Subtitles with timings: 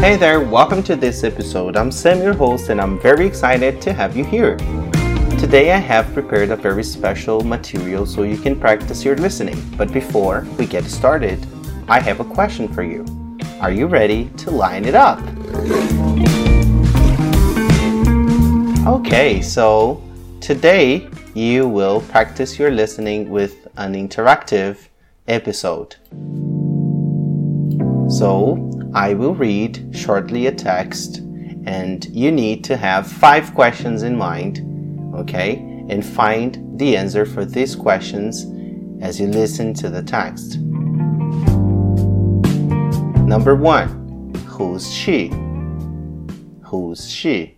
[0.00, 1.76] Hey there, welcome to this episode.
[1.76, 4.56] I'm Sam, your host, and I'm very excited to have you here.
[5.40, 9.60] Today I have prepared a very special material so you can practice your listening.
[9.76, 11.44] But before we get started,
[11.88, 13.04] I have a question for you.
[13.60, 15.18] Are you ready to line it up?
[18.86, 20.00] Okay, so
[20.40, 24.86] today you will practice your listening with an interactive
[25.26, 25.96] episode.
[28.08, 31.18] So I will read shortly a text,
[31.66, 34.60] and you need to have five questions in mind,
[35.14, 35.56] okay?
[35.90, 38.46] And find the answer for these questions
[39.02, 40.58] as you listen to the text.
[43.28, 45.28] Number one, who's she?
[46.62, 47.56] Who's she?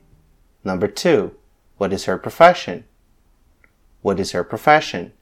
[0.64, 1.36] Number two,
[1.78, 2.84] what is her profession?
[4.02, 5.12] What is her profession?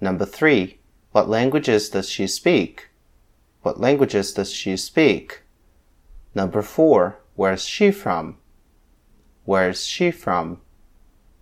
[0.00, 0.78] Number three,
[1.12, 2.88] what languages does she speak?
[3.62, 5.39] What languages does she speak?
[6.34, 8.38] Number four, where's she from?
[9.44, 10.60] Where's she from?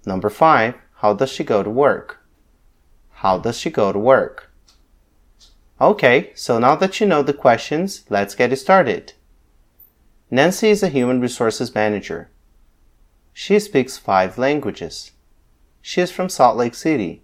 [0.06, 2.20] Number five, how does she go to work?
[3.10, 4.50] How does she go to work?
[5.80, 9.12] Okay, so now that you know the questions, let's get started.
[10.30, 12.30] Nancy is a human resources manager.
[13.32, 15.12] She speaks five languages.
[15.82, 17.22] She is from Salt Lake City.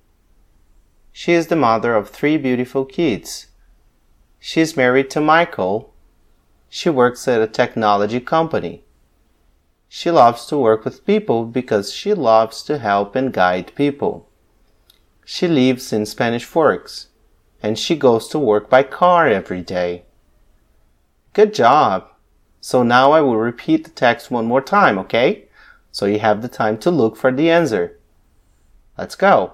[1.12, 3.46] She is the mother of three beautiful kids.
[4.38, 5.93] She is married to Michael,
[6.77, 8.83] she works at a technology company.
[9.89, 14.28] She loves to work with people because she loves to help and guide people.
[15.25, 17.11] She lives in Spanish Forks
[17.62, 20.02] and she goes to work by car every day.
[21.33, 22.08] Good job!
[22.61, 25.45] So now I will repeat the text one more time, okay?
[25.92, 28.00] So you have the time to look for the answer.
[28.98, 29.52] Let's go.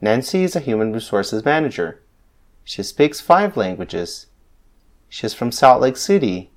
[0.00, 2.00] Nancy is a human resources manager.
[2.64, 4.24] She speaks five languages.
[5.12, 6.52] She's from Salt Lake City.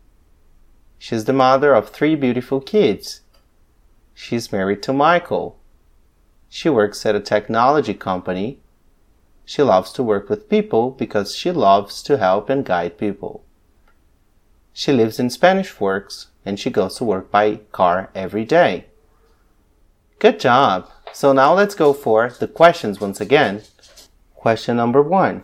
[0.99, 3.21] She's the mother of three beautiful kids.
[4.13, 5.57] She's married to Michael.
[6.49, 8.59] She works at a technology company.
[9.43, 13.43] She loves to work with people because she loves to help and guide people.
[14.71, 18.85] She lives in Spanish Forks and she goes to work by car every day.
[20.19, 20.91] Good job!
[21.11, 23.63] So now let's go for the questions once again.
[24.35, 25.41] Question number one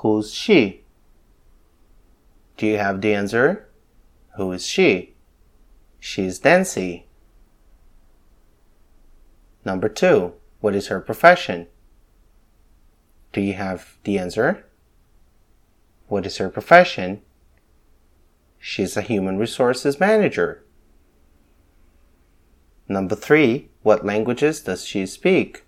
[0.00, 0.84] Who's she?
[2.58, 3.68] Do you have the answer?
[4.36, 5.14] Who is she?
[6.00, 7.06] She's Nancy.
[9.64, 11.68] Number two, what is her profession?
[13.32, 14.66] Do you have the answer?
[16.08, 17.22] What is her profession?
[18.58, 20.64] She's a human resources manager.
[22.88, 25.64] Number three, what languages does she speak?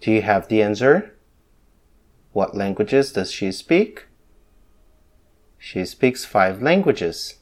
[0.00, 1.13] Do you have the answer?
[2.34, 4.06] What languages does she speak?
[5.56, 7.36] She speaks five languages.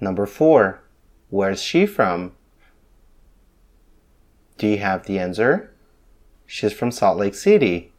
[0.00, 0.84] Number four,
[1.30, 2.30] where's she from?
[4.56, 5.74] Do you have the answer?
[6.46, 7.92] She's from Salt Lake City.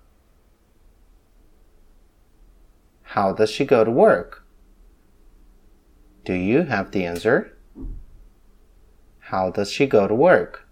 [3.03, 4.45] How does she go to work?
[6.24, 7.57] Do you have the answer?
[9.19, 10.66] How does she go to work?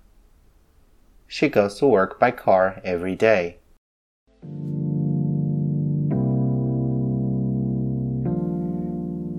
[1.27, 3.57] She goes to work by car every day.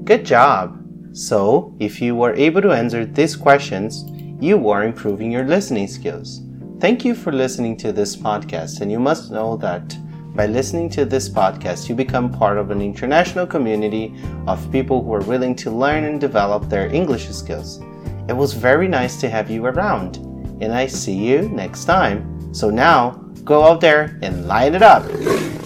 [0.05, 0.79] Good job!
[1.13, 4.05] So, if you were able to answer these questions,
[4.39, 6.43] you are improving your listening skills.
[6.79, 9.97] Thank you for listening to this podcast, and you must know that
[10.35, 14.15] by listening to this podcast, you become part of an international community
[14.47, 17.81] of people who are willing to learn and develop their English skills.
[18.29, 20.17] It was very nice to have you around,
[20.61, 22.53] and I see you next time.
[22.53, 25.05] So now, go out there and line it up.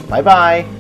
[0.09, 0.78] Bye bye.